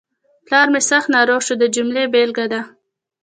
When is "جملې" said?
1.75-2.03